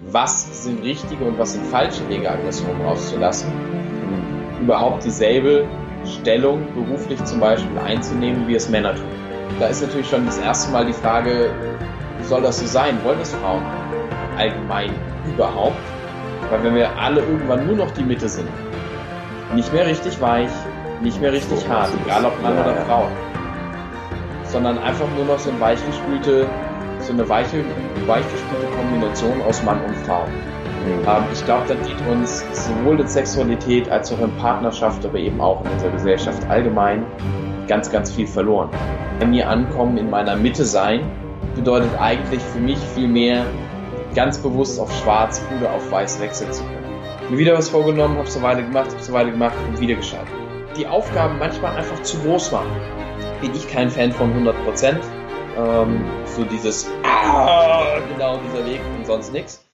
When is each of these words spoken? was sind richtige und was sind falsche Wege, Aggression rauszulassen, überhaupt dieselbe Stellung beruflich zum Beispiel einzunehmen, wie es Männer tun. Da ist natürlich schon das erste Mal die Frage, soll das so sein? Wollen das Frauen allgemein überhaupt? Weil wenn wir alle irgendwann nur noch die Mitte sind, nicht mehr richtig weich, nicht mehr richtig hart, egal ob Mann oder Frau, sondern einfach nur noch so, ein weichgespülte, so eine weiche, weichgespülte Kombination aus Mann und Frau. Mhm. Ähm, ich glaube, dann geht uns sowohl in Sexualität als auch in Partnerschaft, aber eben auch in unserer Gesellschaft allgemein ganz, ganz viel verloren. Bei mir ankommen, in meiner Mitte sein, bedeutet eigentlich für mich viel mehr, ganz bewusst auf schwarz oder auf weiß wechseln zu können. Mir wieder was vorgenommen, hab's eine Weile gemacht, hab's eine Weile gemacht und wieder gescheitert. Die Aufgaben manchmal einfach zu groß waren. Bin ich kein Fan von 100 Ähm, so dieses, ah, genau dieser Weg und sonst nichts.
was 0.00 0.64
sind 0.64 0.82
richtige 0.82 1.24
und 1.24 1.38
was 1.38 1.52
sind 1.52 1.66
falsche 1.66 2.08
Wege, 2.08 2.30
Aggression 2.30 2.70
rauszulassen, 2.82 3.50
überhaupt 4.60 5.04
dieselbe 5.04 5.66
Stellung 6.04 6.66
beruflich 6.74 7.22
zum 7.24 7.40
Beispiel 7.40 7.78
einzunehmen, 7.78 8.48
wie 8.48 8.54
es 8.54 8.68
Männer 8.68 8.94
tun. 8.94 9.04
Da 9.58 9.66
ist 9.66 9.82
natürlich 9.82 10.08
schon 10.08 10.24
das 10.26 10.38
erste 10.38 10.72
Mal 10.72 10.86
die 10.86 10.92
Frage, 10.92 11.50
soll 12.22 12.42
das 12.42 12.60
so 12.60 12.66
sein? 12.66 12.98
Wollen 13.04 13.18
das 13.18 13.34
Frauen 13.34 13.62
allgemein 14.38 14.90
überhaupt? 15.26 15.76
Weil 16.50 16.64
wenn 16.64 16.74
wir 16.74 16.98
alle 16.98 17.20
irgendwann 17.20 17.66
nur 17.66 17.76
noch 17.76 17.90
die 17.90 18.02
Mitte 18.02 18.28
sind, 18.28 18.48
nicht 19.54 19.72
mehr 19.72 19.86
richtig 19.86 20.20
weich, 20.20 20.50
nicht 21.02 21.20
mehr 21.20 21.32
richtig 21.32 21.68
hart, 21.68 21.90
egal 22.04 22.24
ob 22.24 22.42
Mann 22.42 22.54
oder 22.54 22.76
Frau, 22.86 23.08
sondern 24.44 24.78
einfach 24.78 25.06
nur 25.16 25.26
noch 25.26 25.38
so, 25.38 25.50
ein 25.50 25.60
weichgespülte, 25.60 26.46
so 27.10 27.16
eine 27.16 27.28
weiche, 27.28 27.64
weichgespülte 28.06 28.66
Kombination 28.76 29.42
aus 29.42 29.62
Mann 29.64 29.80
und 29.84 29.96
Frau. 30.06 30.24
Mhm. 30.26 31.06
Ähm, 31.06 31.24
ich 31.32 31.44
glaube, 31.44 31.64
dann 31.66 31.78
geht 31.82 31.96
uns 32.08 32.44
sowohl 32.52 33.00
in 33.00 33.08
Sexualität 33.08 33.90
als 33.90 34.12
auch 34.12 34.20
in 34.20 34.30
Partnerschaft, 34.36 35.04
aber 35.04 35.18
eben 35.18 35.40
auch 35.40 35.64
in 35.64 35.70
unserer 35.72 35.90
Gesellschaft 35.90 36.48
allgemein 36.48 37.04
ganz, 37.66 37.90
ganz 37.90 38.12
viel 38.12 38.26
verloren. 38.26 38.70
Bei 39.18 39.26
mir 39.26 39.48
ankommen, 39.48 39.96
in 39.96 40.08
meiner 40.08 40.36
Mitte 40.36 40.64
sein, 40.64 41.00
bedeutet 41.54 41.90
eigentlich 42.00 42.40
für 42.40 42.60
mich 42.60 42.78
viel 42.78 43.08
mehr, 43.08 43.44
ganz 44.14 44.38
bewusst 44.38 44.80
auf 44.80 44.92
schwarz 45.02 45.42
oder 45.58 45.72
auf 45.72 45.90
weiß 45.90 46.20
wechseln 46.20 46.52
zu 46.52 46.62
können. 46.62 47.30
Mir 47.30 47.38
wieder 47.38 47.56
was 47.56 47.68
vorgenommen, 47.68 48.18
hab's 48.18 48.36
eine 48.36 48.44
Weile 48.44 48.62
gemacht, 48.62 48.90
hab's 48.92 49.08
eine 49.08 49.18
Weile 49.18 49.30
gemacht 49.32 49.54
und 49.68 49.80
wieder 49.80 49.94
gescheitert. 49.94 50.28
Die 50.76 50.86
Aufgaben 50.86 51.38
manchmal 51.38 51.76
einfach 51.76 52.00
zu 52.02 52.18
groß 52.18 52.52
waren. 52.52 52.68
Bin 53.40 53.52
ich 53.54 53.68
kein 53.68 53.90
Fan 53.90 54.12
von 54.12 54.30
100 54.30 54.54
Ähm, 55.56 56.04
so 56.24 56.44
dieses, 56.44 56.88
ah, 57.04 57.98
genau 58.08 58.38
dieser 58.38 58.64
Weg 58.64 58.80
und 58.96 59.06
sonst 59.06 59.32
nichts. 59.32 59.64